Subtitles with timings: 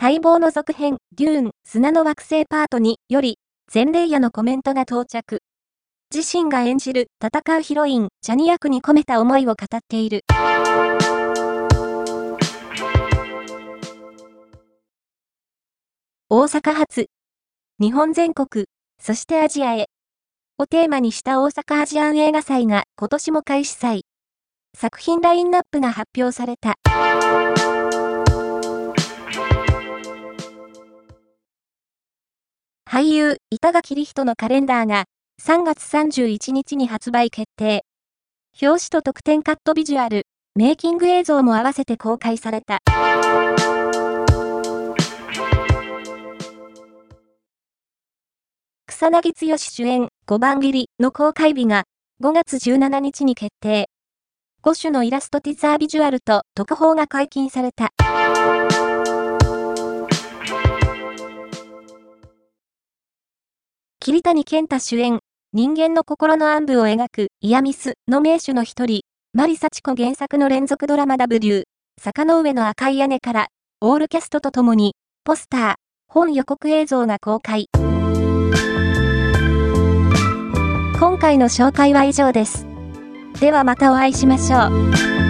[0.00, 3.36] 待望の続編、デューン、砂の惑星パート2より、
[3.72, 5.42] 前例夜のコメントが到着。
[6.10, 10.24] 自身が演じる戦うヒロイン、チャニ役に込めた思いを語っている。
[16.30, 17.08] 大阪発、
[17.78, 19.90] 日本全国、そしてアジアへ、
[20.56, 24.06] をテーマにした大阪アジアン映画祭が今年も開始祭。
[24.74, 26.76] 作品ラインナップが発表された。
[32.92, 35.04] 俳優、板垣理人のカレンダーが
[35.40, 37.84] 3月31日に発売決定。
[38.60, 42.80] 表紙と特典カットビジュアル、メイキング映像も合わせて公開された。
[48.88, 51.84] 草薙剛主演5番切りの公開日が
[52.20, 53.88] 5月17日に決定。
[54.64, 57.92] 5種のイラストティザービジュアルと特報が解禁された。
[64.02, 65.18] 桐谷健太主演、
[65.52, 69.02] 人間の心の暗部を描くイヤミスの名手の一人、
[69.34, 71.64] マリサチコ原作の連続ドラマ W、
[72.00, 73.48] 坂の上の赤い屋根から、
[73.82, 75.74] オールキャストとともに、ポスター、
[76.08, 77.66] 本予告映像が公開。
[80.98, 82.66] 今回の紹介は以上です。
[83.38, 85.29] ではまたお会いしましょう。